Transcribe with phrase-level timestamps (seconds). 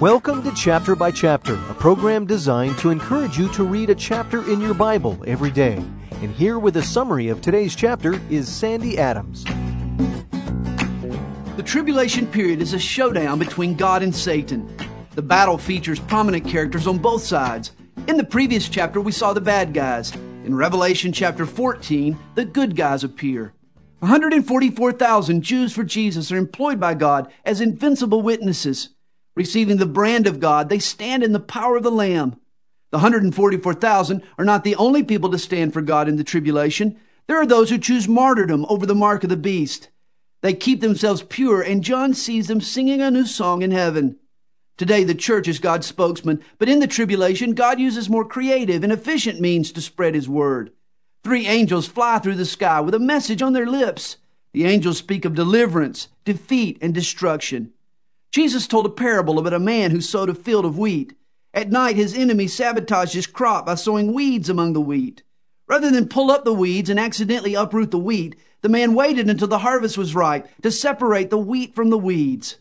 [0.00, 4.50] Welcome to Chapter by Chapter, a program designed to encourage you to read a chapter
[4.50, 5.74] in your Bible every day.
[6.22, 9.44] And here with a summary of today's chapter is Sandy Adams.
[11.54, 14.74] The tribulation period is a showdown between God and Satan.
[15.16, 17.72] The battle features prominent characters on both sides.
[18.08, 20.14] In the previous chapter, we saw the bad guys.
[20.46, 23.52] In Revelation chapter 14, the good guys appear.
[23.98, 28.94] 144,000 Jews for Jesus are employed by God as invincible witnesses.
[29.36, 32.36] Receiving the brand of God, they stand in the power of the Lamb.
[32.90, 36.98] The 144,000 are not the only people to stand for God in the tribulation.
[37.28, 39.88] There are those who choose martyrdom over the mark of the beast.
[40.42, 44.16] They keep themselves pure, and John sees them singing a new song in heaven.
[44.76, 48.92] Today, the church is God's spokesman, but in the tribulation, God uses more creative and
[48.92, 50.72] efficient means to spread his word.
[51.22, 54.16] Three angels fly through the sky with a message on their lips.
[54.52, 57.74] The angels speak of deliverance, defeat, and destruction.
[58.32, 61.14] Jesus told a parable about a man who sowed a field of wheat.
[61.52, 65.24] At night, his enemy sabotaged his crop by sowing weeds among the wheat.
[65.66, 69.48] Rather than pull up the weeds and accidentally uproot the wheat, the man waited until
[69.48, 72.58] the harvest was ripe to separate the wheat from the weeds.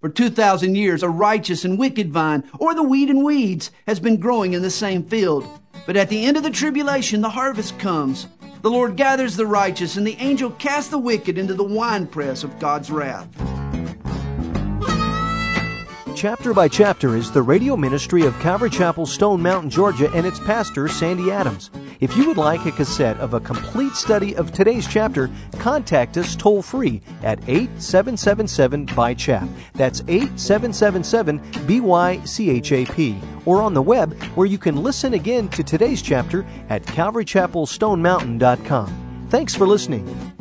[0.00, 4.16] For 2,000 years, a righteous and wicked vine, or the wheat and weeds, has been
[4.16, 5.46] growing in the same field.
[5.86, 8.26] But at the end of the tribulation, the harvest comes.
[8.62, 12.58] The Lord gathers the righteous, and the angel casts the wicked into the winepress of
[12.58, 13.28] God's wrath.
[16.22, 20.38] Chapter by Chapter is the radio ministry of Calvary Chapel, Stone Mountain, Georgia, and its
[20.38, 21.72] pastor, Sandy Adams.
[21.98, 25.28] If you would like a cassette of a complete study of today's chapter,
[25.58, 29.48] contact us toll free at 8777 by chap.
[29.74, 33.20] That's 8777 BYCHAP.
[33.44, 39.26] Or on the web where you can listen again to today's chapter at calvarychapelstonemountain.com.
[39.28, 40.32] Thanks for listening.